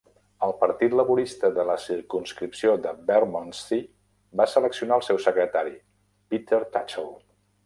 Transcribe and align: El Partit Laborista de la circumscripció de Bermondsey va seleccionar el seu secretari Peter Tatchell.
El 0.45 0.53
Partit 0.61 0.93
Laborista 0.99 1.51
de 1.57 1.65
la 1.69 1.75
circumscripció 1.83 2.73
de 2.87 2.93
Bermondsey 3.11 3.85
va 4.43 4.49
seleccionar 4.57 4.99
el 5.01 5.05
seu 5.11 5.21
secretari 5.29 5.77
Peter 6.35 6.65
Tatchell. 6.77 7.15